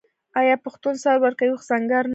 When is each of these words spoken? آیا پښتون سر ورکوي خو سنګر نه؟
آیا 0.39 0.55
پښتون 0.65 0.95
سر 1.03 1.15
ورکوي 1.23 1.55
خو 1.57 1.65
سنګر 1.71 2.03
نه؟ 2.07 2.09